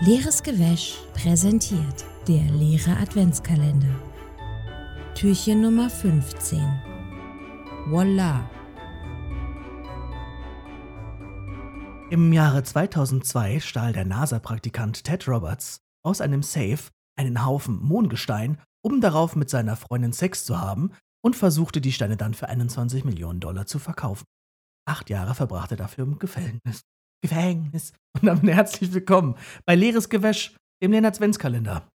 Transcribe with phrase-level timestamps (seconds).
[0.00, 3.98] Leeres Gewäsch präsentiert der leere Adventskalender.
[5.14, 6.60] Türchen Nummer 15.
[7.86, 8.50] Voila!
[12.10, 19.00] Im Jahre 2002 stahl der NASA-Praktikant Ted Roberts aus einem Safe einen Haufen Mondgestein, um
[19.00, 20.90] darauf mit seiner Freundin Sex zu haben
[21.24, 24.26] und versuchte die Steine dann für 21 Millionen Dollar zu verkaufen.
[24.86, 26.82] Acht Jahre verbrachte er dafür im Gefängnis.
[27.22, 27.92] Gefängnis.
[28.20, 31.88] Und damit herzlich willkommen bei Leeres Gewäsch, dem Lena Adventskalender.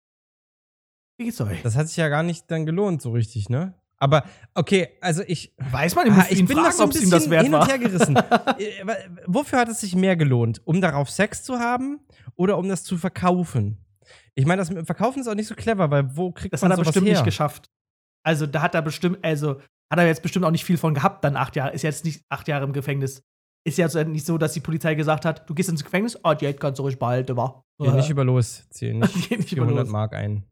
[1.17, 1.61] Wie geht's euch?
[1.61, 3.73] Das hat sich ja gar nicht dann gelohnt, so richtig, ne?
[3.97, 4.23] Aber
[4.55, 5.53] okay, also ich.
[5.57, 7.53] Weiß man, ich, Ah, ich bin fragen, noch so ein ihm das bisschen wert hin
[7.53, 8.15] und her gerissen.
[8.57, 8.83] Äh,
[9.27, 10.59] Wofür hat es sich mehr gelohnt?
[10.65, 11.99] Um darauf Sex zu haben
[12.35, 13.77] oder um das zu verkaufen?
[14.33, 16.63] Ich meine, das mit dem Verkaufen ist auch nicht so clever, weil wo kriegt Das
[16.63, 17.13] hat man er sowas bestimmt her?
[17.13, 17.69] nicht geschafft.
[18.23, 19.59] Also, da hat er bestimmt, also,
[19.91, 21.73] hat er jetzt bestimmt auch nicht viel von gehabt, dann acht Jahre.
[21.73, 23.21] Ist jetzt nicht acht Jahre im Gefängnis.
[23.63, 26.51] Ist ja nicht so, dass die Polizei gesagt hat, du gehst ins Gefängnis, oh, die
[26.53, 27.63] kannst du ruhig behalten, wa?
[27.79, 29.91] Geh nicht über los, zähl nicht nicht über 400 los.
[29.91, 30.43] Mark ein.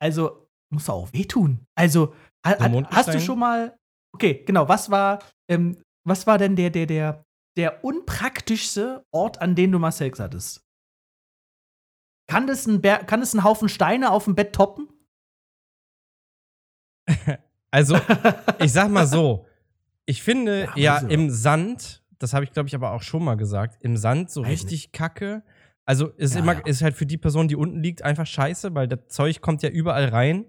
[0.00, 1.64] Also, muss auch wehtun.
[1.74, 2.14] Also,
[2.44, 3.76] So hast du schon mal.
[4.14, 5.18] Okay, genau, was war,
[5.50, 7.24] ähm, was war denn der, der, der,
[7.56, 10.64] der unpraktischste Ort, an dem du mal Sex hattest?
[12.30, 14.88] Kann das ein, Ber kann das ein Haufen Steine auf dem Bett toppen?
[17.70, 17.98] Also,
[18.60, 19.44] ich sag mal so,
[20.06, 21.08] ich finde Ja, ja, ja.
[21.08, 24.42] im Sand, das habe ich glaube ich aber auch schon mal gesagt, im Sand so
[24.42, 25.42] richtig kacke.
[25.84, 26.60] Also ist Ja, immer ja.
[26.66, 29.70] ist halt für die Person, die unten liegt, einfach scheiße, weil das Zeug kommt ja
[29.70, 30.46] überall rein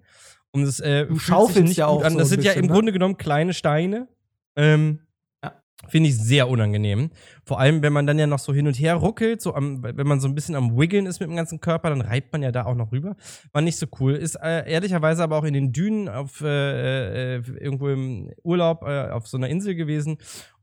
[0.51, 2.13] und es äh, Du schaufelst nicht ja auch an.
[2.13, 2.73] so Das sind ja bisschen, im ne?
[2.73, 4.07] Grunde genommen kleine Steine.
[4.55, 4.99] Ähm,
[5.41, 5.53] Ja.
[5.87, 7.11] Finde ich sehr unangenehm.
[7.45, 10.05] Vor allem, wenn man dann ja noch so hin und her ruckelt, so am, wenn
[10.07, 12.51] man so ein bisschen am Wiggeln ist mit dem ganzen Körper, dann reibt man ja
[12.51, 13.15] da auch noch rüber.
[13.53, 14.15] War nicht so cool.
[14.15, 19.09] Ist äh, ehrlicherweise aber auch in den Dünen auf äh, äh, irgendwo im Urlaub äh,
[19.11, 20.17] auf so einer Insel gewesen.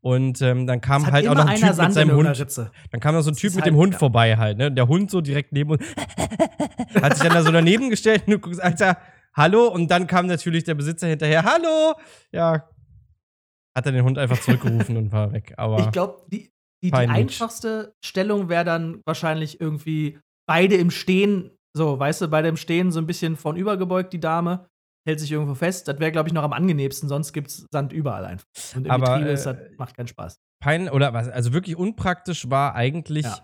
[0.06, 2.56] Und ähm, dann kam halt auch noch ein Typ Sand mit seinem in Hund.
[2.92, 3.98] Dann kam da so ein Das Typ mit halt- dem Hund ja.
[3.98, 4.70] vorbei halt, ne?
[4.70, 5.82] Der Hund so direkt neben uns.
[7.02, 8.98] hat sich dann da so daneben gestellt und du guckst, Alter,
[9.34, 9.66] hallo?
[9.66, 11.94] Und dann kam natürlich der Besitzer hinterher, hallo!
[12.30, 12.68] Ja.
[13.76, 15.54] Hat er den Hund einfach zurückgerufen und war weg.
[15.56, 16.52] Aber Ich glaube, die,
[16.84, 22.46] die, die einfachste Stellung wäre dann wahrscheinlich irgendwie beide im Stehen, so, weißt du, beide
[22.46, 24.68] im Stehen so ein bisschen von übergebeugt, die Dame,
[25.06, 25.88] hält sich irgendwo fest.
[25.88, 28.46] Das wäre, glaube ich, noch am angenehmsten, sonst gibt's Sand überall einfach.
[28.74, 30.38] Und im Aber, Getriebe äh, ist das, macht keinen Spaß.
[30.60, 33.38] pein oder was, also wirklich unpraktisch war eigentlich Ja.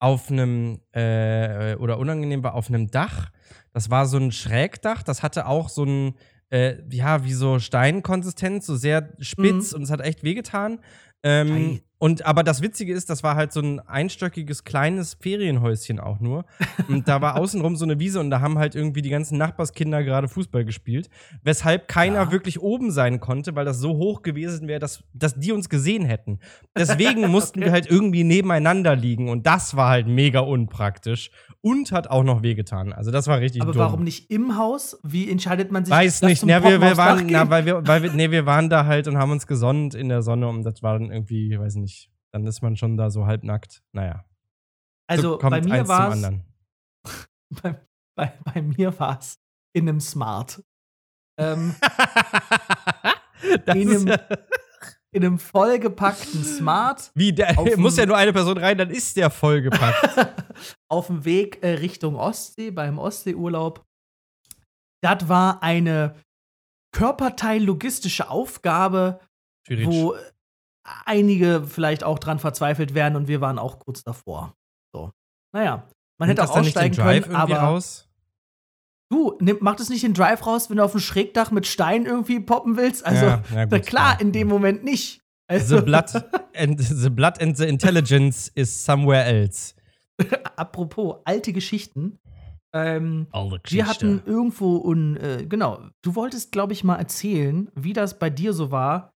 [0.00, 3.30] auf einem äh, oder unangenehm war auf einem Dach.
[3.72, 6.14] Das war so ein Schrägdach, das hatte auch so ein
[6.50, 9.76] äh, ja, wie so Steinkonsistenz, so sehr spitz Mhm.
[9.76, 10.80] und es hat echt wehgetan.
[11.22, 11.80] Ähm.
[12.04, 16.44] Und aber das Witzige ist, das war halt so ein einstöckiges kleines Ferienhäuschen auch nur.
[16.86, 20.04] Und da war außenrum so eine Wiese und da haben halt irgendwie die ganzen Nachbarskinder
[20.04, 21.08] gerade Fußball gespielt.
[21.44, 22.30] Weshalb keiner Ja.
[22.30, 26.04] wirklich oben sein konnte, weil das so hoch gewesen wäre, dass, dass die uns gesehen
[26.04, 26.40] hätten.
[26.76, 31.30] Deswegen mussten wir halt irgendwie nebeneinander liegen und das war halt mega unpraktisch
[31.62, 32.92] und hat auch noch wehgetan.
[32.92, 33.80] Also das war richtig Aber dumm.
[33.80, 34.98] warum nicht im Haus?
[35.02, 35.94] Wie entscheidet man sich?
[35.94, 38.68] Weiß nicht, zum na, wir, wir waren, na, weil wir, weil wir, nee, wir waren
[38.68, 41.76] da halt und haben uns gesonnt in der Sonne und das war dann irgendwie, weiß
[41.76, 41.93] nicht,
[42.34, 43.84] dann ist man schon da so halbnackt.
[43.92, 44.24] Naja.
[45.08, 46.30] also so bei mir war es
[47.62, 47.80] bei,
[48.16, 49.38] bei, bei mir war es
[49.72, 50.60] in einem Smart.
[51.38, 51.76] Ähm,
[53.42, 54.18] in einem- ja,
[55.12, 59.30] in einem vollgepackten Smart wie, der, muss ja nur eine Person rein, dann ist der
[59.30, 60.34] vollgepackt.
[60.90, 63.84] auf dem Weg äh, Richtung Ostsee, beim Ostseeurlaub.
[65.02, 66.16] Das war eine
[66.92, 69.20] körperteil-logistische Aufgabe,
[69.66, 69.86] Schwierig.
[69.86, 70.16] wo
[71.04, 74.54] einige vielleicht auch dran verzweifelt werden und wir waren auch kurz davor.
[74.92, 75.12] So.
[75.52, 78.08] Naja, man Nimmt hätte auch dann nicht den aussteigen Drive können, irgendwie aber raus?
[79.10, 82.06] du, nimm, mach das nicht den Drive raus, wenn du auf dem Schrägdach mit Stein
[82.06, 83.04] irgendwie poppen willst.
[83.06, 85.20] Also, Ja, ja, na klar, in dem Moment nicht.
[85.46, 86.10] Also, The blood,
[86.56, 89.74] and, the blood and the intelligence is somewhere else.
[90.56, 92.18] apropos alte Geschichten.
[92.72, 97.92] Ähm, Alte Wir hatten irgendwo, un, äh, genau, du wolltest, glaube ich, mal erzählen, wie
[97.92, 99.13] das bei dir so war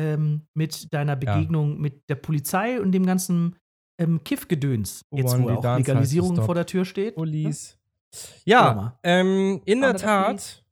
[0.00, 3.56] ähm, mit deiner Begegnung mit der Polizei und dem ganzen
[3.98, 5.04] ähm, Kiffgedöns.
[5.10, 7.16] Jetzt, One wo auch Legalisierung vor der Tür steht.
[7.16, 7.78] Police.
[8.12, 10.54] Schau Ja, ähm, in War der Police?
[10.54, 10.64] Tat,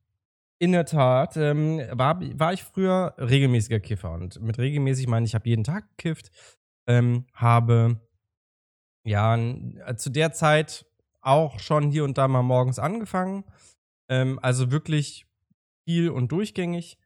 [0.57, 4.11] in der Tat, ähm, war, war ich früher regelmäßiger Kiffer.
[4.11, 6.31] Und mit regelmäßig meine ich, habe jeden Tag gekifft,
[6.87, 8.01] ähm, habe
[9.05, 10.87] ja äh, zu der Zeit
[11.21, 13.43] auch schon hier und da mal morgens angefangen.
[14.09, 15.27] Ähm, also wirklich
[15.85, 16.97] viel und durchgängig.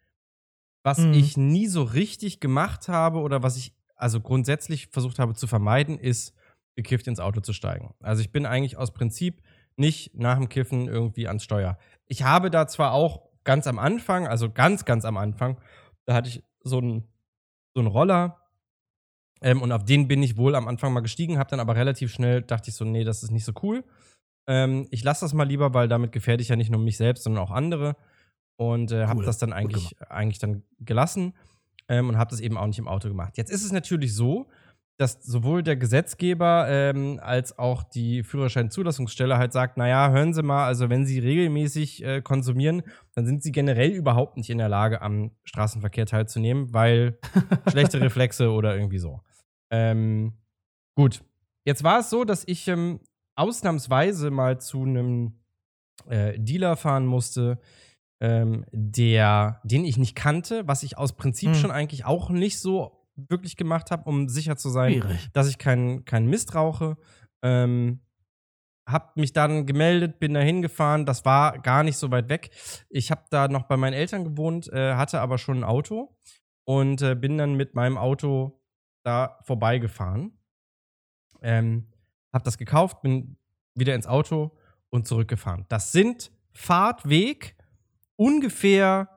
[0.84, 1.14] Was Mhm.
[1.14, 5.98] ich nie so richtig gemacht habe oder was ich also grundsätzlich versucht habe zu vermeiden,
[5.98, 6.34] ist
[6.76, 7.94] gekifft ins Auto zu steigen.
[8.02, 9.42] Also ich bin eigentlich aus Prinzip
[9.78, 11.78] nicht nach dem Kiffen irgendwie ans Steuer.
[12.08, 15.58] Ich habe da zwar auch ganz am Anfang, also ganz, ganz am Anfang,
[16.06, 17.08] da hatte ich so einen
[17.76, 18.40] so einen Roller
[19.42, 22.12] Ähm, und auf den bin ich wohl am Anfang mal gestiegen, habe dann aber relativ
[22.14, 23.84] schnell, dachte ich so, nee, das ist nicht so cool.
[24.48, 27.24] Ähm, ich lasse das mal lieber, weil damit gefährde ich ja nicht nur mich selbst,
[27.24, 27.96] sondern auch andere.
[28.56, 31.34] Und äh, habe Cool, das dann eigentlich, eigentlich dann gelassen
[31.88, 33.38] ähm, und habe das eben auch nicht im Auto gemacht.
[33.38, 34.48] Jetzt ist es natürlich so,
[34.98, 40.66] dass sowohl der Gesetzgeber ähm, als auch die Führerscheinzulassungsstelle halt sagt, naja, hören Sie mal,
[40.66, 42.84] also wenn Sie regelmäßig äh, konsumieren,
[43.16, 47.18] dann sind Sie generell überhaupt nicht in der Lage, am Straßenverkehr teilzunehmen, weil
[47.72, 49.22] schlechte Reflexe oder irgendwie so.
[49.72, 50.34] Ähm,
[50.96, 51.24] gut,
[51.66, 53.00] jetzt war es so, dass ich ähm,
[53.36, 55.40] ausnahmsweise mal zu einem
[56.08, 57.60] äh, Dealer fahren musste,
[58.24, 61.56] ähm, der, den ich nicht kannte, was ich aus Prinzip Hm.
[61.56, 65.30] schon eigentlich auch nicht so wirklich gemacht habe, um sicher zu sein, Schwierig.
[65.34, 66.96] dass ich keinen keinen Mist rauche.
[67.44, 68.00] Ähm,
[68.88, 71.06] hab mich dann gemeldet, bin da hingefahren.
[71.06, 72.52] Das war gar nicht so weit weg.
[72.90, 76.16] Ich habe da noch bei meinen Eltern gewohnt, äh, hatte aber schon ein Auto
[76.66, 78.62] und äh, bin dann mit meinem Auto
[79.04, 80.38] da vorbeigefahren.
[81.42, 81.92] Ähm,
[82.32, 83.36] hab das gekauft, bin
[83.76, 84.58] wieder ins Auto
[84.90, 85.66] und zurückgefahren.
[85.68, 87.58] Das sind Fahrtweg
[88.16, 89.10] ungefähr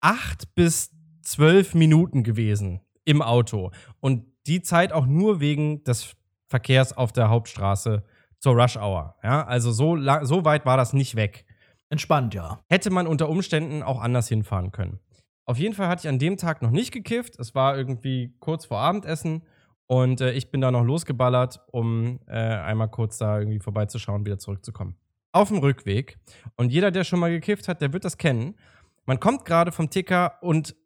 [0.00, 0.90] acht bis
[1.22, 3.70] zwölf Minuten gewesen im Auto.
[4.00, 6.14] Und die Zeit auch nur wegen des
[6.48, 8.04] Verkehrs auf der Hauptstraße
[8.38, 9.16] zur Rush Hour.
[9.22, 11.46] Ja, also so, so weit war das nicht weg.
[11.88, 12.60] Entspannt, ja.
[12.68, 15.00] Hätte man unter Umständen auch anders hinfahren können.
[15.46, 17.38] Auf jeden Fall hatte ich an dem Tag noch nicht gekifft.
[17.38, 19.42] Es war irgendwie kurz vor Abendessen
[19.86, 24.38] und äh, ich bin da noch losgeballert, um äh, einmal kurz da irgendwie vorbeizuschauen, wieder
[24.38, 24.96] zurückzukommen.
[25.34, 26.16] Auf dem Rückweg.
[26.54, 28.54] Und jeder, der schon mal gekifft hat, der wird das kennen.
[29.04, 30.76] Man kommt gerade vom Ticker und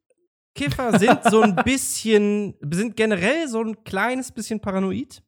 [0.54, 5.22] Kiffer sind so ein bisschen, sind generell so ein kleines bisschen paranoid.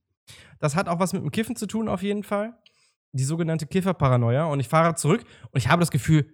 [0.58, 2.54] Das hat auch was mit dem Kiffen zu tun, auf jeden Fall.
[3.12, 4.46] Die sogenannte Kifferparanoia.
[4.46, 6.32] Und ich fahre zurück und ich habe das Gefühl,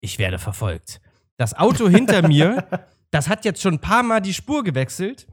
[0.00, 1.00] ich werde verfolgt.
[1.36, 2.66] Das Auto hinter mir,
[3.12, 5.28] das hat jetzt schon ein paar Mal die Spur gewechselt.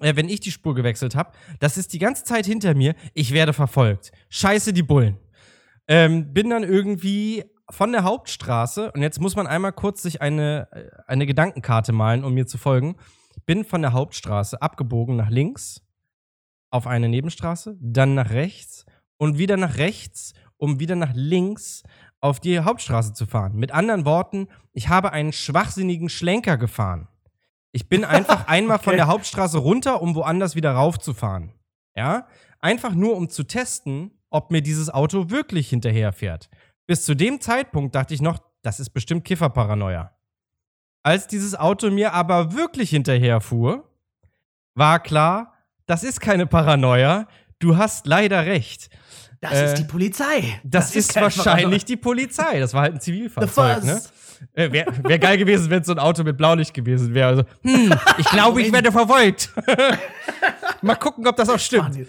[0.00, 2.94] Äh, wenn ich die Spur gewechselt habe, das ist die ganze Zeit hinter mir.
[3.12, 4.12] Ich werde verfolgt.
[4.30, 5.18] Scheiße, die Bullen.
[5.88, 10.68] Ähm, bin dann irgendwie von der Hauptstraße, und jetzt muss man einmal kurz sich eine,
[10.72, 12.96] äh, eine Gedankenkarte malen, um mir zu folgen.
[13.44, 15.82] Bin von der Hauptstraße abgebogen nach links
[16.70, 18.86] auf eine Nebenstraße, dann nach rechts
[19.18, 21.82] und wieder nach rechts, um wieder nach links
[22.20, 23.54] auf die Hauptstraße zu fahren.
[23.56, 27.08] Mit anderen Worten, ich habe einen schwachsinnigen Schlenker gefahren.
[27.72, 28.96] Ich bin einfach einmal von Okay.
[28.96, 31.52] der Hauptstraße runter, um woanders wieder raufzufahren.
[31.94, 32.26] Ja?
[32.60, 36.48] Einfach nur, um zu testen, ob mir dieses Auto wirklich hinterherfährt.
[36.86, 40.12] Bis zu dem Zeitpunkt dachte ich noch, das ist bestimmt Kifferparanoia.
[41.02, 43.88] Als dieses Auto mir aber wirklich hinterherfuhr,
[44.74, 45.54] war klar,
[45.86, 47.28] das ist keine Paranoia.
[47.60, 48.90] Du hast leider recht.
[49.40, 50.60] Das Äh, ist die Polizei.
[50.64, 52.58] Das, ist kein wahrscheinlich die Polizei.
[52.58, 54.02] Das war halt ein Zivilfahrzeug, ne?
[54.52, 57.28] Äh, Wäre wär geil gewesen, wenn es so ein Auto mit Blaulicht gewesen wäre.
[57.28, 59.50] Also, hm, ich glaube, ich werde verfolgt.
[60.82, 62.06] Mal gucken, ob das auch stimmt.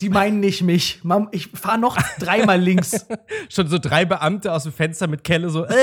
[0.00, 1.00] Die, meinen nicht mich.
[1.04, 3.06] Mam, Ich fahre noch dreimal links.
[3.50, 5.64] Schon so drei Beamte aus dem Fenster mit Kelle so.
[5.66, 5.74] Äh,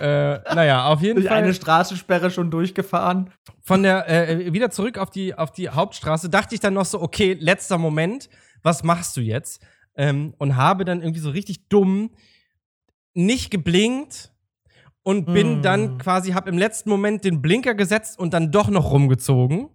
[0.00, 1.54] äh, naja, auf jeden Durch eine Fall.
[1.54, 3.30] Straßensperre schon durchgefahren.
[3.62, 7.02] Von der, äh, wieder zurück auf die, auf die Hauptstraße, dachte ich dann noch so,
[7.02, 8.28] okay, letzter Moment,
[8.62, 9.60] was machst du jetzt?
[9.96, 12.10] Ähm, und habe dann irgendwie so richtig dumm
[13.14, 14.32] nicht geblinkt
[15.02, 15.62] und bin Mm.
[15.62, 19.68] dann quasi, hab im letzten Moment den Blinker gesetzt und dann doch noch rumgezogen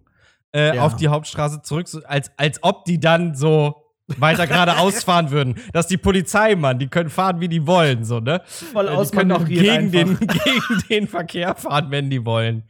[0.54, 0.82] äh, Ja.
[0.84, 3.76] auf die Hauptstraße zurück, als, als ob die dann so
[4.18, 5.54] weiter geradeaus fahren würden.
[5.72, 8.42] Das ist die Polizei, Mann, die können fahren, wie die wollen, so, ne?
[8.44, 12.64] Voll Äh, die können auch gegen den, gegen den Verkehr fahren, wenn die wollen.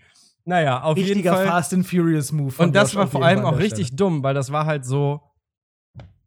[0.45, 1.47] Naja, auf jeden Richtiger Fall.
[1.47, 2.55] Fast and Furious Move.
[2.63, 5.21] Und das Josh war vor jeden allem auch richtig dumm, weil das war halt so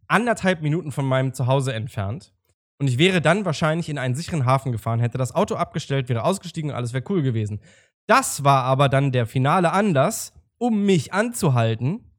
[0.07, 2.31] anderthalb Minuten von meinem Zuhause entfernt.
[2.79, 6.23] Und ich wäre dann wahrscheinlich in einen sicheren Hafen gefahren, hätte das Auto abgestellt, wäre
[6.23, 7.61] ausgestiegen und alles wäre cool gewesen.
[8.07, 12.11] Das war aber dann der finale Anlass, um mich anzuhalten.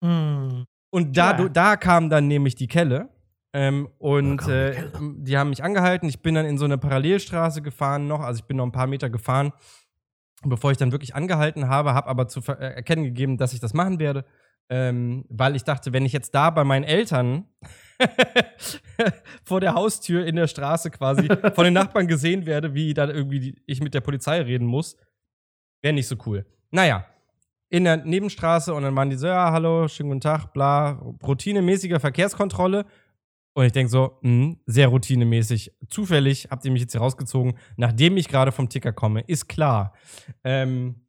[0.00, 0.64] Mm.
[0.90, 1.48] Und da, Ja.
[1.48, 3.10] da kam dann nämlich die Kelle.
[3.54, 4.92] Ähm, und die äh, Kelle.
[5.18, 6.08] die haben mich angehalten.
[6.08, 8.20] Ich bin dann in so eine Parallelstraße gefahren noch.
[8.20, 9.52] Also ich bin noch ein paar Meter gefahren,
[10.44, 13.74] bevor ich dann wirklich angehalten habe, habe aber zu äh, erkennen gegeben, dass ich das
[13.74, 14.24] machen werde.
[14.70, 17.46] Ähm, weil ich dachte, wenn ich jetzt da bei meinen Eltern
[19.44, 23.40] vor der Haustür in der Straße quasi von den Nachbarn gesehen werde, wie dann irgendwie
[23.40, 24.96] die, ich mit der Polizei reden muss,
[25.82, 26.44] wäre nicht so cool.
[26.70, 27.06] Naja,
[27.70, 32.00] in der Nebenstraße und dann waren die so, ja, hallo, schönen guten Tag, bla, routinemäßige
[32.00, 32.86] Verkehrskontrolle.
[33.54, 35.72] Und ich denke so, mh, sehr routinemäßig.
[35.88, 39.94] Zufällig habt ihr mich jetzt hier rausgezogen, nachdem ich gerade vom Ticker komme, ist klar.
[40.44, 41.06] Ähm,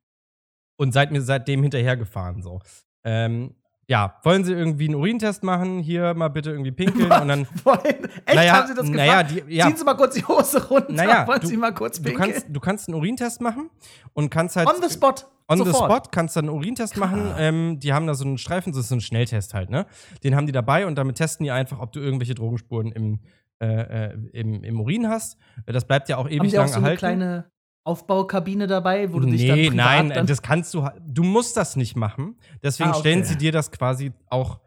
[0.78, 2.60] und seid mir seitdem hinterhergefahren, so.
[3.04, 3.56] Ähm,
[3.90, 5.80] ja, wollen Sie irgendwie einen Urintest machen?
[5.80, 7.48] Hier mal bitte irgendwie pinkeln und dann.
[7.64, 7.80] Wollen-
[8.26, 8.96] Echt, Naja, haben Sie das gefragt?
[8.96, 9.66] naja, die- ja.
[9.68, 10.94] Ziehen Sie mal kurz die Hose runter.
[10.94, 12.32] Naja, Wollen du- Sie mal kurz Du pinkeln?
[12.32, 13.70] kannst, du kannst einen Urintest machen
[14.14, 14.70] und kannst halt.
[14.70, 15.16] On the spot.
[15.52, 15.92] On the Sofort.
[16.06, 17.34] spot kannst du einen Urintest machen.
[17.40, 19.88] Ähm, die haben da so einen Streifen, das ist so ein Schnelltest halt, ne?
[20.24, 23.20] Den haben die dabei und damit testen die einfach, ob du irgendwelche Drogenspuren im,
[23.60, 25.38] äh, äh, im, im Urin hast.
[25.66, 27.00] Das bleibt ja auch ewig Haben auch lang so eine erhalten.
[27.00, 27.52] kleine
[27.84, 30.88] Aufbaukabine dabei, wo du dich dann nee, privat nein, dann das kannst du.
[31.08, 32.36] Du musst das nicht machen.
[32.62, 33.00] Deswegen Ah, okay.
[33.00, 34.60] stellen sie dir das quasi auch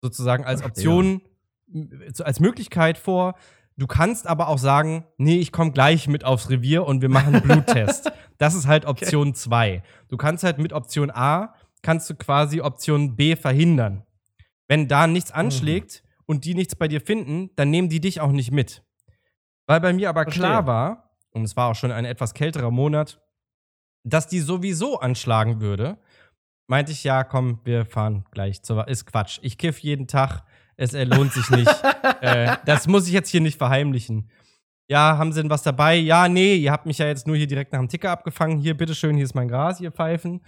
[0.00, 1.20] sozusagen als Option,
[1.72, 3.34] m- so als Möglichkeit vor.
[3.76, 7.34] Du kannst aber auch sagen, nee, ich komme gleich mit aufs Revier und wir machen
[7.34, 8.10] einen Bluttest.
[8.38, 9.82] das ist halt Option 2.
[10.08, 14.04] Du kannst halt mit Option A, kannst du quasi Option B verhindern.
[14.68, 18.32] Wenn da nichts anschlägt und die nichts bei dir finden, dann nehmen die dich auch
[18.32, 18.84] nicht mit.
[19.66, 20.42] Weil bei mir aber Verstehe.
[20.42, 23.20] klar war, und es war auch schon ein etwas kälterer Monat,
[24.04, 25.98] dass die sowieso anschlagen würde,
[26.66, 28.88] meinte ich, ja, komm, wir fahren gleich zur.
[28.88, 29.38] Ist Quatsch.
[29.42, 30.44] Ich kiff jeden Tag.
[30.76, 31.68] Es lohnt sich nicht.
[32.20, 34.30] äh, das muss ich jetzt hier nicht verheimlichen.
[34.88, 35.94] Ja, haben Sie denn was dabei?
[35.94, 38.58] Ja, nee, ihr habt mich ja jetzt nur hier direkt nach dem Ticker abgefangen.
[38.58, 40.40] Hier, bitteschön, hier ist mein Gras, ihr Pfeifen.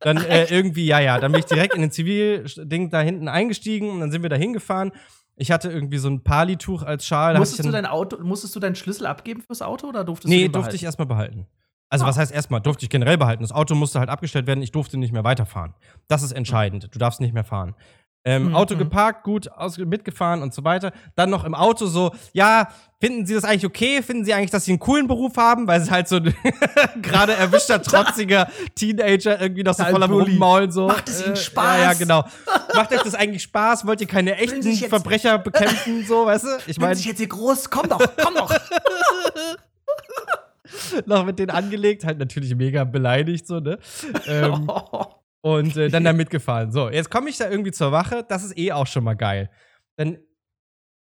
[0.00, 3.90] Dann äh, irgendwie, ja, ja, dann bin ich direkt in den Zivilding da hinten eingestiegen
[3.90, 4.92] und dann sind wir da hingefahren.
[5.40, 7.38] Ich hatte irgendwie so ein Palituch als Schal.
[7.38, 10.42] musstest du dein Auto, musstest du deinen Schlüssel abgeben fürs Auto oder durftest du Nee,
[10.44, 10.76] durfte behalten?
[10.76, 11.46] ich erstmal behalten.
[11.90, 12.08] Also, Ah.
[12.08, 12.60] was heißt erstmal?
[12.60, 13.42] Durfte ich generell behalten.
[13.42, 14.62] Das Auto musste halt abgestellt werden.
[14.62, 15.74] Ich durfte nicht mehr weiterfahren.
[16.08, 16.88] Das ist entscheidend.
[16.92, 17.74] Du darfst nicht mehr fahren.
[18.24, 18.78] Ähm, Mhm, Auto mhm.
[18.80, 20.92] geparkt, gut, aus, mitgefahren und so weiter.
[21.14, 22.68] Dann noch im Auto so, ja,
[23.00, 24.02] finden Sie das eigentlich okay?
[24.02, 25.66] Finden Sie eigentlich, dass Sie einen coolen Beruf haben?
[25.66, 26.34] Weil es halt so ein
[27.02, 30.32] gerade erwischter, trotziger Teenager irgendwie noch so Halt voll am Bulli.
[30.32, 30.88] Rummaulen so.
[30.88, 31.76] Macht es Ihnen Äh, Spaß?
[31.78, 32.24] Ja, ja, genau.
[32.74, 33.86] Macht euch das eigentlich Spaß?
[33.86, 36.48] Wollt ihr keine echten Verbrecher bekämpfen, so, weißt du?
[36.66, 38.52] Ich meine, sich jetzt hier groß, komm doch, komm doch.
[41.06, 43.78] noch mit denen angelegt, halt natürlich mega beleidigt, so, ne?
[44.26, 44.68] Ähm.
[45.54, 46.72] Und äh, dann da mitgefahren.
[46.72, 49.50] So, jetzt komme ich da irgendwie zur Wache, das ist eh auch schon mal geil.
[49.96, 50.18] Dann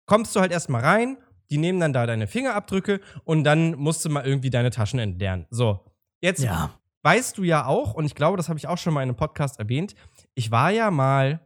[0.06, 1.18] kommst du halt erstmal rein,
[1.50, 5.46] die nehmen dann da deine Fingerabdrücke und dann musst du mal irgendwie deine Taschen entleeren.
[5.50, 5.86] So,
[6.22, 6.72] jetzt ja.
[7.04, 9.18] weißt du ja auch, und ich glaube, das habe ich auch schon mal in einem
[9.18, 9.96] Podcast erwähnt,
[10.36, 11.42] ich war ja mal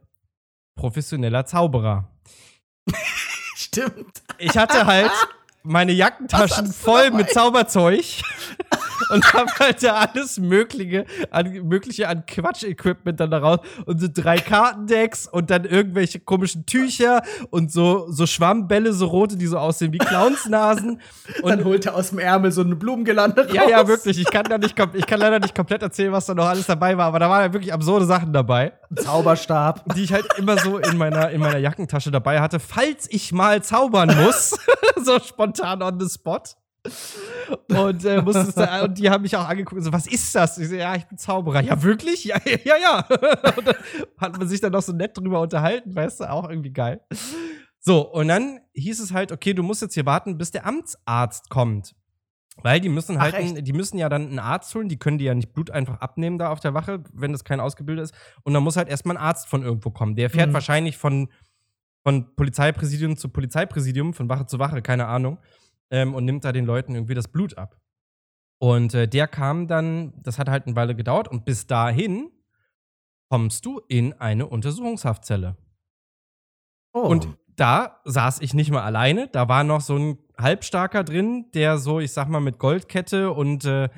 [0.76, 2.10] professioneller Zauberer.
[3.56, 4.22] Stimmt.
[4.38, 5.10] Ich hatte halt
[5.62, 8.04] meine Jackentaschen voll mit Zauberzeug
[9.14, 14.36] und hab halt da alles Mögliche an, Mögliche an Quatsch-Equipment dann daraus und so drei
[14.38, 19.92] Kartendecks und dann irgendwelche komischen Tücher und so, so Schwammbälle, so rote, die so aussehen
[19.92, 21.00] wie Clownsnasen.
[21.42, 23.54] dann Und holt er aus dem Ärmel so eine Blumengelande raus.
[23.54, 24.18] ja, ja, wirklich.
[24.18, 26.96] Ich kann, da nicht, ich kann leider nicht komplett erzählen, was da noch alles dabei
[26.96, 29.84] war, aber da waren ja wirklich absurde Sachen dabei Zauberstab.
[29.94, 33.62] die ich halt immer so in meiner, in meiner Jackentasche dabei hatte, falls ich mal
[33.62, 34.58] zaubern muss.
[35.04, 36.56] so spontan on the spot.
[37.68, 38.22] Und, äh,
[38.54, 40.58] da, und die haben mich auch angeguckt und so, was ist das?
[40.58, 41.62] Ich so, ja, ich bin Zauberer.
[41.62, 42.24] Ja, wirklich?
[42.24, 42.98] Ja, ja, ja.
[43.56, 43.76] und dann
[44.18, 47.00] hat man sich dann noch so nett drüber unterhalten, weißt du, auch irgendwie geil.
[47.80, 51.50] So, und dann hieß es halt, okay, du musst jetzt hier warten, bis der Amtsarzt
[51.50, 51.94] kommt.
[52.62, 55.24] Weil die müssen halt, Ach, die müssen ja dann einen Arzt holen, die können dir
[55.24, 58.14] ja nicht Blut einfach abnehmen da auf der Wache, wenn das kein ausgebildet ist.
[58.44, 60.14] Und dann muss halt erstmal ein Arzt von irgendwo kommen.
[60.14, 60.54] Der fährt Mhm.
[60.54, 61.30] wahrscheinlich von,
[62.04, 65.38] von Polizeipräsidium zu Polizeipräsidium, von Wache zu Wache, keine Ahnung,
[65.94, 67.80] ähm, und nimmt da den Leuten irgendwie das Blut ab.
[68.58, 72.30] Und äh, der kam dann, das hat halt eine Weile gedauert, und bis dahin
[73.30, 75.56] kommst du in eine Untersuchungshaftzelle.
[76.92, 77.00] Oh.
[77.00, 79.28] Und da saß ich nicht mal alleine.
[79.28, 83.64] Da war noch so ein Halbstarker drin, der so, ich sag mal, mit Goldkette und
[83.64, 83.88] äh,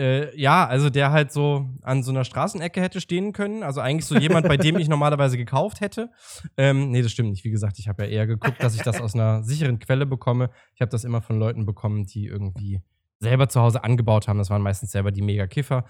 [0.00, 3.62] äh, ja, also der halt so an so einer Straßenecke hätte stehen können.
[3.62, 6.10] Also eigentlich so jemand, bei dem ich normalerweise gekauft hätte.
[6.56, 7.44] Ähm, nee, das stimmt nicht.
[7.44, 10.50] Wie gesagt, ich habe ja eher geguckt, dass ich das aus einer sicheren Quelle bekomme.
[10.74, 12.80] Ich habe das immer von Leuten bekommen, die irgendwie
[13.18, 14.38] selber zu Hause angebaut haben.
[14.38, 15.84] Das waren meistens selber die Mega-Kiffer.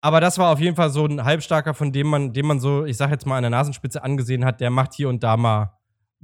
[0.00, 2.84] Aber das war auf jeden Fall so ein Halbstarker, von dem man, dem man so,
[2.84, 5.72] ich sag jetzt mal, an der Nasenspitze angesehen hat, der macht hier und da mal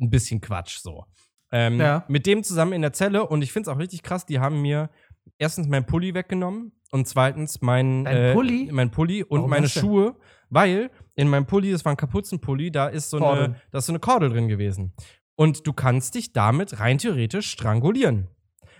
[0.00, 1.04] ein bisschen Quatsch so.
[1.50, 2.04] Ähm, Ja.
[2.08, 4.62] Mit dem zusammen in der Zelle und ich finde es auch richtig krass, die haben
[4.62, 4.90] mir
[5.38, 8.68] erstens meinen Pulli weggenommen und zweitens mein, Dein äh, Pulli?
[8.72, 9.68] mein Pulli und Warum meine?
[9.68, 10.16] Schuhe,
[10.50, 13.56] weil in meinem Pulli, das war ein Kapuzenpulli, da ist so eine, Kordel.
[13.70, 14.92] da ist so eine Kordel drin gewesen.
[15.36, 18.28] Und du kannst dich damit rein theoretisch strangulieren.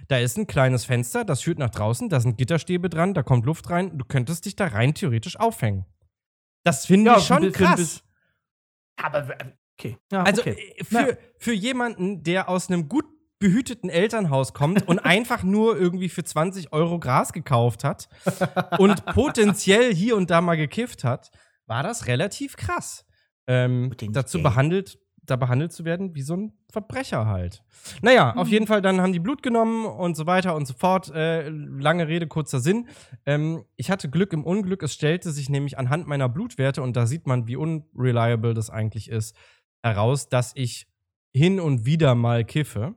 [0.08, 3.46] Da ist ein kleines Fenster, das führt nach draußen, da sind Gitterstäbe dran, da kommt
[3.46, 5.86] Luft rein, du könntest dich da rein theoretisch aufhängen.
[6.62, 8.04] Das finde Ja, ich schon krass.
[8.96, 9.26] Aber
[9.78, 9.96] okay.
[10.12, 10.56] Ja, Also okay.
[10.78, 13.06] äh, für, für jemanden, der aus einem gut
[13.44, 18.08] behüteten Elternhaus kommt und einfach nur irgendwie für 20 Euro Gras gekauft hat
[18.78, 21.30] und potenziell hier und da mal gekifft hat,
[21.66, 23.04] war das relativ krass.
[23.46, 27.62] Ähm, dazu behandelt da behandelt zu werden wie so ein Verbrecher halt.
[28.02, 28.52] Naja, auf Mhm.
[28.52, 31.10] jeden Fall, dann haben die Blut genommen und so weiter und so fort.
[31.14, 32.88] Äh, lange Rede, kurzer Sinn.
[33.24, 34.82] Ähm, ich hatte Glück im Unglück.
[34.82, 39.08] Es stellte sich nämlich anhand meiner Blutwerte, und da sieht man, wie unreliable das eigentlich
[39.08, 39.34] ist,
[39.82, 40.88] heraus, dass ich
[41.34, 42.94] hin und wieder mal kiffe.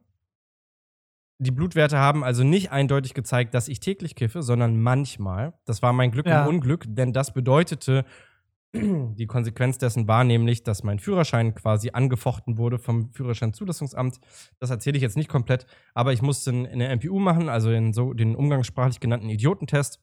[1.39, 5.53] Die Blutwerte haben also nicht eindeutig gezeigt, dass ich täglich kiffe, sondern manchmal.
[5.65, 6.41] Das war mein Glück Ja.
[6.43, 8.05] im Unglück, denn das bedeutete,
[8.73, 14.19] die Konsequenz dessen war nämlich, dass mein Führerschein quasi angefochten wurde vom Führerscheinzulassungsamt.
[14.59, 18.13] Das erzähle ich jetzt nicht komplett, aber ich musste eine MPU machen, also den, so,
[18.13, 20.01] den umgangssprachlich genannten Idiotentest.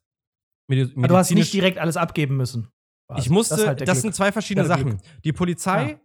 [0.68, 2.68] Medi Aber du hast nicht direkt alles abgeben müssen.
[3.18, 3.96] ich musste, Das das, halt Glück.
[3.96, 5.00] sind zwei verschiedene Ja, Sachen.
[5.24, 5.98] Die Polizei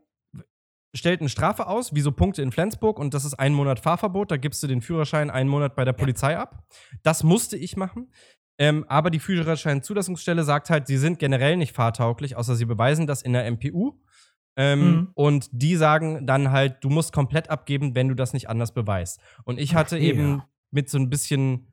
[0.93, 4.31] stellt eine Strafe aus, wie so Punkte in Flensburg, und das ist ein Monat Fahrverbot.
[4.31, 6.63] Da gibst du den Führerschein einen Monat bei der Polizei ab.
[7.03, 8.12] Das musste ich machen.
[8.58, 13.22] Ähm, aber die Führerscheinzulassungsstelle sagt halt, sie sind generell nicht fahrtauglich, außer sie beweisen das
[13.22, 14.00] in der MPU.
[14.58, 15.08] Ähm, Mhm.
[15.13, 19.22] Und die sagen dann halt, du musst komplett abgeben, wenn du das nicht anders beweist.
[19.46, 20.50] Und ich hatte Ach, eben ja.
[20.72, 21.67] mit so ein bisschen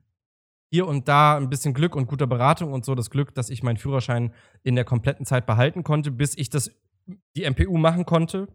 [0.71, 3.63] hier und da ein bisschen Glück und guter Beratung und so das Glück, dass ich
[3.63, 4.33] meinen Führerschein
[4.63, 6.71] in der kompletten Zeit behalten konnte, bis ich das
[7.35, 8.47] die MPU machen konnte,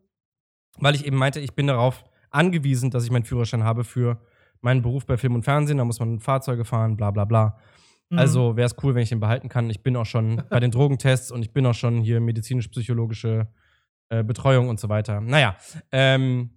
[0.79, 4.21] weil ich eben meinte, ich bin darauf angewiesen, dass ich meinen Führerschein habe für
[4.61, 5.79] meinen Beruf bei Film und Fernsehen.
[5.79, 7.59] Da muss man Fahrzeuge fahren, bla bla bla.
[8.11, 8.19] Mhm.
[8.19, 9.69] Also wäre es cool, wenn ich den behalten kann.
[9.71, 13.49] Ich bin auch schon bei den Drogentests und ich bin auch schon hier medizinisch-psychologische
[14.09, 15.21] äh, Betreuung und so weiter.
[15.21, 15.57] Naja,
[15.91, 16.51] ähm,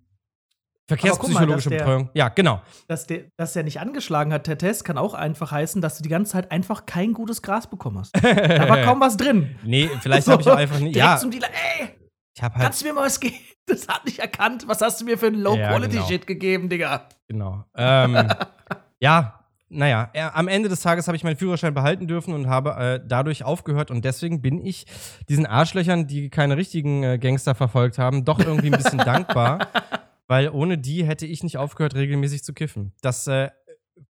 [0.88, 2.10] verkehrspsychologische der- Betreuung.
[2.14, 2.62] Ja, genau.
[2.88, 6.04] dass der, dass der nicht angeschlagen hat, der Test, kann auch einfach heißen, dass du
[6.04, 8.16] die ganze Zeit einfach kein gutes Gras bekommen hast.
[8.16, 9.56] Da war kaum was drin.
[9.64, 10.96] Nee, vielleicht habe ich auch einfach nicht.
[10.96, 11.48] Ja, zum Dealer,
[11.80, 11.90] ey,
[12.36, 12.64] ich habe halt.
[12.66, 13.36] kannst du mir mal was geben?
[13.68, 14.68] Das hat nicht erkannt.
[14.68, 17.10] Was hast du mir für einen Low-Quality-Shit gegeben, Digga?
[17.28, 17.64] Genau.
[17.76, 18.16] Ähm,
[19.00, 22.76] ja, naja, er, am Ende des Tages habe ich meinen Führerschein behalten dürfen und habe
[22.76, 23.90] äh, dadurch aufgehört.
[23.90, 24.86] Und deswegen bin ich
[25.30, 29.68] diesen Arschlöchern, die keine richtigen äh, Gangster verfolgt haben, doch irgendwie ein bisschen dankbar.
[30.28, 32.94] Weil ohne die hätte ich nicht aufgehört, regelmäßig zu kiffen.
[33.02, 33.50] Das äh,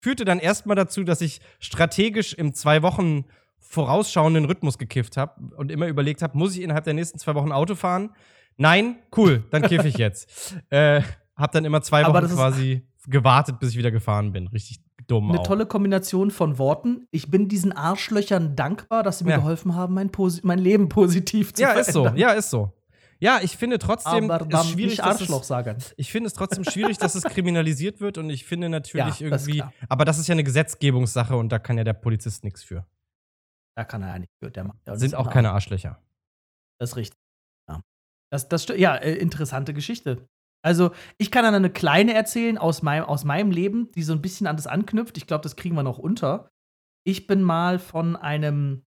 [0.02, 3.26] führte dann erstmal dazu, dass ich strategisch im zwei Wochen
[3.72, 7.52] vorausschauenden Rhythmus gekifft habe und immer überlegt habe, muss ich innerhalb der nächsten zwei Wochen
[7.52, 8.12] Auto fahren?
[8.58, 10.56] Nein, cool, dann kiffe ich jetzt.
[10.70, 11.02] äh,
[11.36, 14.48] hab dann immer zwei Aber Wochen das quasi gewartet, bis ich wieder gefahren bin.
[14.48, 15.48] Richtig dumm Eine auch.
[15.48, 17.08] tolle Kombination von Worten.
[17.12, 19.38] Ich bin diesen Arschlöchern dankbar, dass sie mir Ja.
[19.38, 20.12] geholfen haben, mein,
[20.44, 22.04] mein Leben positiv zu ja, ist so.
[22.04, 22.18] verändern.
[22.18, 22.74] Ja, ist so.
[23.20, 25.78] Ja, ich finde trotzdem Aber ist dann schwierig, nicht Arschloch es, sagen.
[25.96, 29.46] ich finde es trotzdem schwierig, dass es kriminalisiert wird und ich finde natürlich Ja, das
[29.48, 29.74] irgendwie, klar.
[29.90, 32.86] aber das ist ja eine Gesetzgebungssache und da kann ja der Polizist nichts für.
[33.76, 34.52] Da kann er ja nicht für.
[34.52, 36.02] Der macht ja Sind auch keine ein Arschlöcher.
[36.80, 37.20] Das ist richtig.
[37.70, 37.82] Ja,
[38.32, 40.28] das, das ja äh, interessante Geschichte.
[40.64, 44.22] Also, ich kann dann eine kleine erzählen aus meinem, aus meinem Leben, die so ein
[44.22, 45.18] bisschen an das anknüpft.
[45.18, 46.50] Ich glaube, das kriegen wir noch unter.
[47.04, 48.84] Ich bin mal von einem.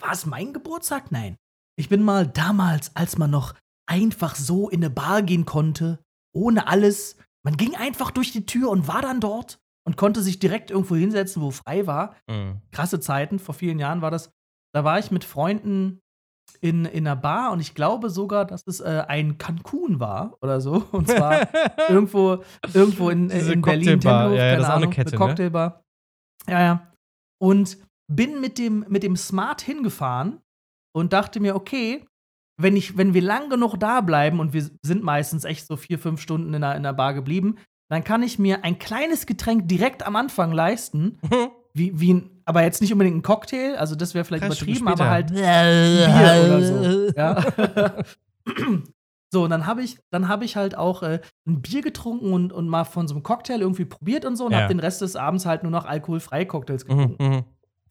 [0.00, 1.10] War es mein Geburtstag?
[1.10, 1.36] Nein.
[1.78, 3.54] Ich bin mal damals, als man noch
[3.86, 5.98] einfach so in eine Bar gehen konnte,
[6.34, 7.16] ohne alles.
[7.44, 10.96] Man ging einfach durch die Tür und war dann dort und konnte sich direkt irgendwo
[10.96, 12.60] hinsetzen, wo frei war Mhm.
[12.72, 14.30] krasse Zeiten, vor vielen Jahren war das.
[14.74, 16.00] Da war ich mit Freunden
[16.60, 20.60] in, in einer Bar und ich glaube sogar, dass es äh, ein Cancun war oder
[20.60, 20.84] so.
[20.92, 21.48] Und zwar
[21.88, 22.42] irgendwo,
[22.74, 24.00] irgendwo in, äh, in Berlin.
[24.00, 25.16] Tempelhof, Ja, ja, keine das ist auch eine Kette, ne?
[25.16, 25.82] Cocktailbar.
[26.46, 26.92] Ja, ja.
[27.40, 27.78] Und
[28.12, 30.40] bin mit dem, mit dem Smart hingefahren
[30.94, 32.04] und dachte mir, okay,
[32.60, 35.98] wenn, ich, wenn wir lang genug da bleiben und wir sind meistens echt so vier,
[35.98, 37.56] fünf Stunden in der, in der Bar geblieben,
[37.88, 41.18] dann kann ich mir ein kleines Getränk direkt am Anfang leisten
[41.74, 44.88] wie, wie ein, aber jetzt nicht unbedingt ein Cocktail, also das wäre vielleicht Stunden übertrieben,
[44.88, 47.12] aber halt Bier oder so.
[47.16, 48.04] Ja.
[49.30, 52.52] so, und dann habe ich, dann habe ich halt auch äh, ein Bier getrunken und,
[52.52, 54.58] und mal von so einem Cocktail irgendwie probiert und so und Ja.
[54.60, 57.24] habe den Rest des Abends halt nur noch alkoholfreie Cocktails Mhm, getrunken.
[57.24, 57.44] mhm.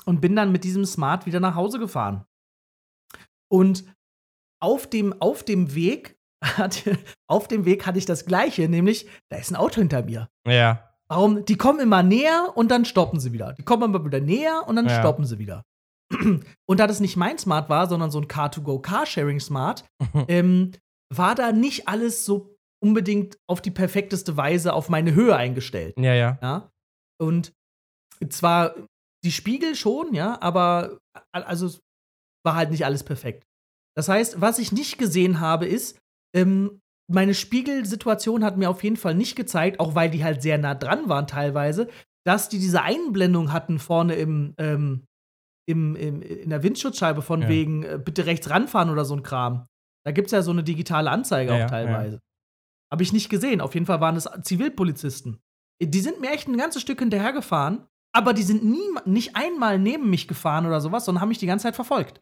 [0.05, 2.23] Und bin dann mit diesem Smart wieder nach Hause gefahren.
[3.49, 3.85] Und
[4.59, 6.83] auf dem, auf dem Weg, hat,
[7.29, 10.29] auf dem Weg hatte ich das Gleiche, nämlich, da ist ein Auto hinter mir.
[10.47, 10.83] Ja.
[11.09, 11.45] Warum?
[11.45, 13.53] Die kommen immer näher und dann stoppen sie wieder.
[13.53, 14.99] Die kommen immer wieder näher und dann Ja.
[14.99, 15.63] stoppen sie wieder.
[16.65, 19.83] Und da das nicht mein Smart war, sondern so ein Car2Go Carsharing Smart,
[20.27, 20.71] ähm,
[21.13, 25.95] war da nicht alles so unbedingt auf die perfekteste Weise auf meine Höhe eingestellt.
[25.97, 26.37] Ja, ja.
[26.41, 26.69] Ja.
[27.19, 27.53] Und
[28.29, 28.75] zwar
[29.25, 30.99] die Spiegel schon, ja, aber
[31.31, 31.79] also es
[32.45, 33.43] war halt nicht alles perfekt.
[33.95, 35.97] Das heißt, was ich nicht gesehen habe, ist,
[36.33, 40.57] ähm, meine Spiegelsituation hat mir auf jeden Fall nicht gezeigt, auch weil die halt sehr
[40.57, 41.87] nah dran waren teilweise,
[42.25, 45.05] dass die diese Einblendung hatten vorne im, ähm,
[45.69, 47.47] im, im, in der Windschutzscheibe von Ja.
[47.49, 49.65] wegen äh, bitte rechts ranfahren oder so ein Kram.
[50.05, 52.19] Da gibt es ja so eine digitale Anzeige Ja, auch ja, teilweise.
[52.91, 53.59] Habe ich nicht gesehen.
[53.61, 55.39] Auf jeden Fall waren es Zivilpolizisten.
[55.81, 57.85] Die sind mir echt ein ganzes Stück hinterhergefahren,
[58.15, 61.45] aber die sind nie, nicht einmal neben mich gefahren oder sowas, sondern haben mich die
[61.45, 62.21] ganze Zeit verfolgt.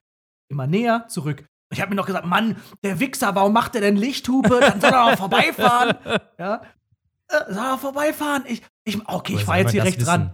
[0.52, 1.48] Immer näher, zurück.
[1.76, 4.60] Ich habe mir noch gesagt, Mann, der Wichser, warum macht der denn Lichthupe?
[4.60, 5.98] Dann soll er auch vorbeifahren.
[6.38, 6.62] Ja.
[7.28, 8.44] Äh, soll er vorbeifahren?
[8.48, 10.34] Ich, ich, okay, ich fahre jetzt hier rechts ran.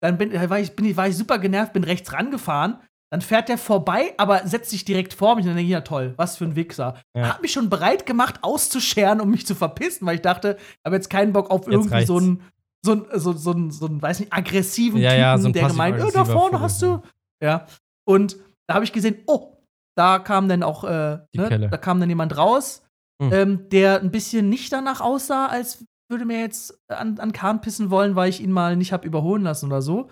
[0.00, 2.78] Dann bin, war, ich, bin ich, war ich super genervt, bin rechts rangefahren.
[3.10, 5.80] Dann fährt der vorbei, aber setzt sich direkt vor mich und dann denke ich, ja
[5.80, 7.00] toll, was für ein Wichser.
[7.16, 7.30] Ja.
[7.30, 10.96] Hab mich schon bereit gemacht, auszuscheren, um mich zu verpissen, weil ich dachte, ich habe
[10.96, 12.08] jetzt keinen Bock auf Jetzt irgendwie reicht's.
[12.08, 12.42] so einen,
[12.82, 15.68] so einen, so, so einen, so einen, weiß nicht, aggressiven Ja, Typen, ja, so der
[15.68, 17.00] gemeint, äh, da vorne hast du.
[17.42, 17.66] Ja.
[18.04, 19.57] Und da habe ich gesehen, oh,
[19.98, 22.82] da kam dann auch, äh, ne, da kam dann jemand raus,
[23.20, 23.32] Hm.
[23.32, 27.90] ähm, der ein bisschen nicht danach aussah, als würde mir jetzt an, an Kahn pissen
[27.90, 30.08] wollen, weil ich ihn mal nicht hab überholen lassen oder so.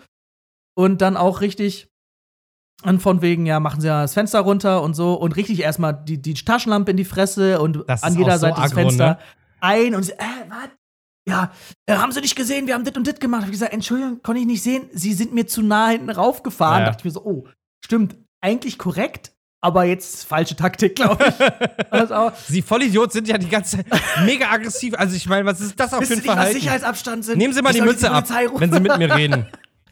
[0.75, 1.89] Und dann auch richtig
[2.83, 5.93] und von wegen, ja, machen sie ja das Fenster runter und so und richtig erstmal
[5.93, 9.19] die, die Taschenlampe in die Fresse und Das an jeder so Seite das Fenster ne?
[9.61, 10.69] ein und sie, äh, was?
[11.27, 11.51] Ja,
[11.87, 13.41] äh, haben sie nicht gesehen, wir haben dit und dit gemacht.
[13.41, 16.81] Hab ich gesagt, Entschuldigung, konnte ich nicht sehen, sie sind mir zu nah hinten raufgefahren.
[16.81, 16.85] Ja.
[16.85, 17.47] Dachte ich mir so, oh,
[17.83, 21.33] stimmt, eigentlich korrekt, aber jetzt falsche Taktik, glaube ich.
[21.89, 23.85] Also Sie Vollidiot sind ja die ganze Zeit
[24.25, 24.93] mega aggressiv.
[24.97, 26.53] Also ich meine, was ist das auch für ein nicht, Verhalten?
[26.53, 27.37] Sicherheitsabstand sind?
[27.37, 28.61] Nehmen Sie mal Ich die Mütze ab, Polizei rufen.
[28.61, 29.47] wenn Sie mit mir reden.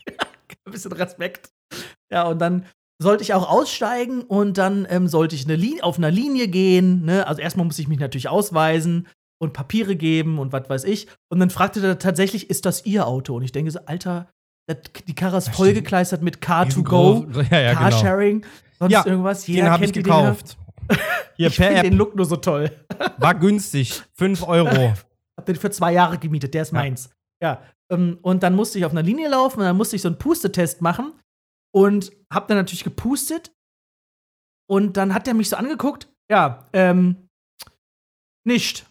[0.65, 1.49] ein bisschen Respekt.
[2.11, 2.65] Ja, und dann
[3.01, 7.03] sollte ich auch aussteigen und dann ähm, sollte ich eine Linie, auf einer Linie gehen.
[7.05, 7.27] Ne?
[7.27, 9.07] Also erstmal muss ich mich natürlich ausweisen
[9.41, 11.07] und Papiere geben und was weiß ich.
[11.29, 13.35] Und dann fragte er tatsächlich, ist das Ihr Auto?
[13.35, 14.29] Und ich denke so, Alter,
[15.07, 17.89] die Karre ist vollgekleistert mit Car2Go, Riesengroß- Ja, ja, genau.
[18.79, 19.45] Sonst Ja, irgendwas.
[19.45, 20.57] Den habe ich gekauft.
[21.37, 21.47] Hier.
[21.47, 21.93] Ich finde den.
[21.97, 22.71] Look nur so toll.
[23.17, 24.03] War günstig.
[24.13, 24.93] 5 Euro.
[25.37, 26.79] Hab den für zwei Jahre gemietet, der ist Ja.
[26.79, 27.09] meins.
[27.41, 27.61] Ja.
[27.91, 30.17] ähm, und dann musste ich auf einer Linie laufen und dann musste ich so einen
[30.17, 31.13] Pustetest machen
[31.73, 33.51] und hab dann natürlich gepustet.
[34.67, 36.07] Und dann hat der mich so angeguckt.
[36.31, 37.27] Ja, ähm,
[38.45, 38.85] nicht.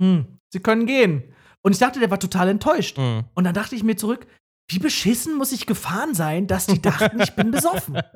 [0.00, 1.34] Hm, Sie können gehen.
[1.62, 2.98] Und ich dachte, der war total enttäuscht.
[2.98, 3.24] Mhm.
[3.34, 4.26] Und dann dachte ich mir zurück,
[4.68, 7.98] wie beschissen muss ich gefahren sein, dass die dachten, ich bin besoffen.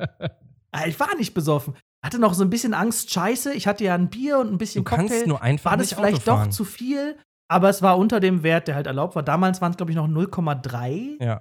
[0.72, 1.74] Ah, Ich war nicht besoffen.
[2.04, 3.54] Hatte noch so ein bisschen Angst, scheiße.
[3.54, 5.94] Ich hatte ja ein Bier und ein Du bisschen kannst Cocktail nur einfach war das
[5.94, 7.16] vielleicht doch zu viel,
[7.48, 9.22] aber es war unter dem Wert, der halt erlaubt war.
[9.22, 11.22] Damals waren es, glaube ich, noch 0,3.
[11.24, 11.40] Ja.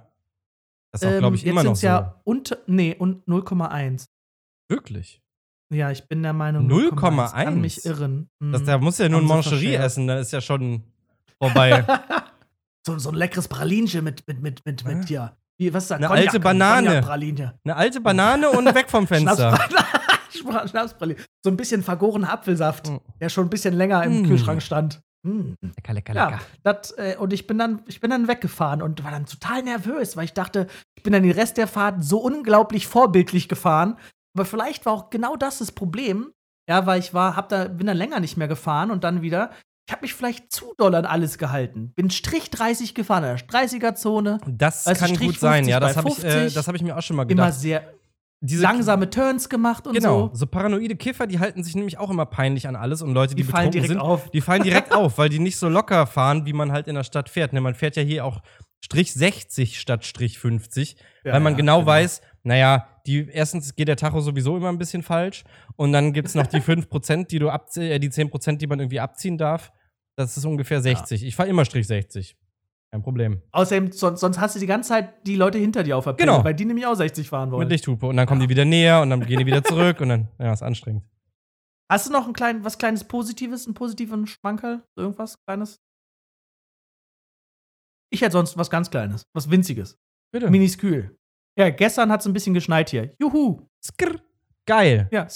[0.92, 1.86] Das ist auch, Ähm, glaube ich, jetzt immer noch sind's so.
[1.86, 4.06] ja unter, nee, und 0,1.
[4.70, 5.20] Wirklich.
[5.70, 7.32] Ja, ich bin der Meinung, 0,1?
[7.44, 8.30] Kann mich irren.
[8.38, 8.52] Mhm.
[8.52, 9.84] Das, da muss ja nur ein Moncherie verschärft.
[9.84, 10.82] essen, dann ist ja schon
[11.38, 11.84] vorbei.
[12.86, 15.36] so, so ein leckeres Pralinchen mit, mit, mit, mit, mit, ja.
[15.58, 15.96] Wie, was ist das?
[15.98, 17.02] Eine alte Banane.
[17.10, 19.58] Eine alte Banane und weg vom Fenster.
[20.30, 21.18] Schnaps- Schnapspraline.
[21.42, 22.96] So ein bisschen vergorener Apfelsaft, Mm.
[23.20, 24.26] der schon ein bisschen länger im Mm.
[24.26, 25.00] Kühlschrank stand.
[25.22, 25.52] Mm.
[25.62, 26.40] Lecker, lecker, Ja, lecker.
[26.62, 30.16] das, äh, und ich bin, dann, ich bin dann weggefahren und war dann total nervös,
[30.16, 33.96] weil ich dachte, ich bin dann den Rest der Fahrt so unglaublich vorbildlich gefahren.
[34.36, 36.32] Aber vielleicht war auch genau das das Problem.
[36.68, 39.50] Ja, weil ich war, hab da, bin dann länger nicht mehr gefahren und dann wieder.
[39.86, 41.92] Ich habe mich vielleicht zu doll an alles gehalten.
[41.94, 44.38] Bin Strich 30 gefahren, in der 30er-Zone.
[44.48, 45.80] Das Weißt du, kann Strich gut sein, 50 ja.
[45.80, 46.54] Das habe ich, äh, 50.
[46.54, 47.54] das hab ich mir auch schon mal Immer gedacht.
[47.60, 47.94] sehr
[48.40, 50.34] Diese langsame Turns gemacht und Genau, so.
[50.34, 53.42] so paranoide Kiffer, die halten sich nämlich auch immer peinlich an alles und Leute, die,
[53.44, 54.28] Die fallen direkt sind, auf.
[54.30, 57.04] die fallen direkt auf, weil die nicht so locker fahren, wie man halt in der
[57.04, 57.52] Stadt fährt.
[57.52, 58.40] Ne, man fährt ja hier auch
[58.80, 61.86] Strich 60 statt Strich 50, Ja, weil man ja, genau, genau.
[61.86, 65.44] weiß, naja, die, erstens geht der Tacho sowieso immer ein bisschen falsch
[65.76, 68.80] und dann gibt es noch die 5%, die du abzie äh, die 10%, die man
[68.80, 69.70] irgendwie abziehen darf.
[70.16, 71.24] Das ist ungefähr 60.
[71.24, 72.36] Ich fahre immer Strich 60.
[72.90, 73.42] Kein Problem.
[73.52, 76.30] Außerdem, sonst, sonst hast du die ganze Zeit die Leute hinter dir auf der Pelle,
[76.32, 76.44] Genau.
[76.44, 77.60] weil die nämlich auch 60 fahren wollen.
[77.60, 78.06] Mit Lichthupe.
[78.06, 80.52] Und dann kommen die wieder näher und dann gehen die wieder zurück und dann, ja,
[80.52, 81.02] ist anstrengend.
[81.90, 84.82] Hast du noch ein klein, was kleines Positives, einen positiven Schmankerl?
[84.96, 85.80] Irgendwas Kleines?
[88.10, 89.98] Ich hätte sonst was ganz Kleines, was Winziges.
[90.32, 90.50] Bitte.
[90.50, 91.16] Miniskühl.
[91.58, 93.14] Ja, gestern hat es ein bisschen geschneit hier.
[93.18, 93.68] Juhu.
[93.84, 94.20] Skrr.
[94.66, 95.08] Geil.
[95.12, 95.26] Ja.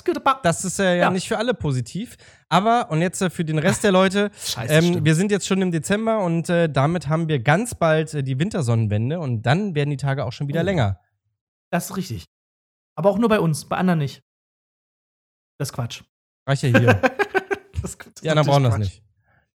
[0.42, 1.10] Das ist äh, ja, Ja.
[1.10, 2.16] nicht für alle positiv.
[2.48, 5.62] Aber, und jetzt äh, für den Rest der Leute, Scheiße, ähm, wir sind jetzt schon
[5.62, 9.90] im Dezember und äh, damit haben wir ganz bald äh, die Wintersonnenwende und dann werden
[9.90, 10.64] die Tage auch schon wieder Oh.
[10.64, 11.00] länger.
[11.72, 12.24] Das ist richtig.
[12.96, 14.22] Aber auch nur bei uns, bei anderen nicht.
[15.58, 16.02] Das ist Quatsch.
[16.48, 17.00] Reicht ja hier.
[17.82, 19.02] Das, das die anderen brauchen das nicht.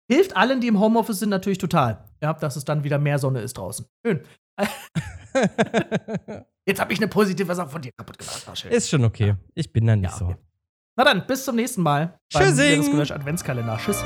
[0.10, 2.06] Hilft allen, die im Homeoffice sind, natürlich total.
[2.22, 3.86] Ja, dass es dann wieder mehr Sonne ist draußen.
[4.06, 4.24] Schön.
[6.66, 8.58] Jetzt habe ich eine positive Sache von dir kaputt gemacht.
[8.58, 8.72] Schön.
[8.72, 9.36] ist schon okay.
[9.54, 10.26] Ich bin da nicht Ja, so.
[10.26, 10.36] okay.
[10.96, 12.20] Na dann, bis zum nächsten Mal.
[12.30, 12.92] Tschüssing.
[12.92, 13.78] Beim Adventskalender.
[13.84, 14.04] Tschüss.